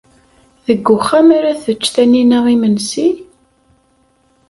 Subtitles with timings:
[0.65, 3.07] Deg uxxam ara tečč Taninna imensi?